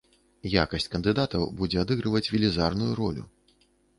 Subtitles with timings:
[0.63, 3.29] Якасць кандыдатаў будзе адыгрываць велізарную ролю.